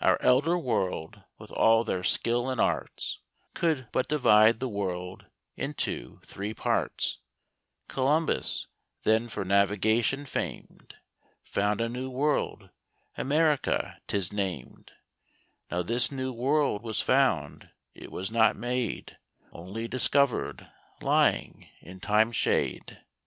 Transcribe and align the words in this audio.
Our 0.00 0.16
Elder 0.22 0.56
World, 0.58 1.22
with 1.38 1.50
all 1.52 1.84
their 1.84 2.02
Skill 2.02 2.48
and 2.48 2.58
Arts, 2.58 3.20
Could 3.52 3.88
but 3.92 4.08
divide 4.08 4.58
the 4.58 4.70
World 4.70 5.26
into 5.54 6.18
three 6.24 6.54
Parts: 6.54 7.18
Columbus, 7.86 8.68
then 9.02 9.28
for 9.28 9.44
Navigation 9.44 10.24
fam'd, 10.24 10.94
Found 11.44 11.82
a 11.82 11.90
new 11.90 12.08
World, 12.08 12.70
America 13.18 14.00
'tis 14.06 14.32
nam'd; 14.32 14.92
Now 15.70 15.82
this 15.82 16.10
new 16.10 16.32
World 16.32 16.82
was 16.82 17.02
found, 17.02 17.68
it 17.92 18.10
was 18.10 18.30
not 18.30 18.56
made, 18.56 19.18
Onely 19.52 19.86
discovered, 19.88 20.70
lying 21.02 21.68
in 21.82 22.00
Time's 22.00 22.36
shade. 22.36 23.04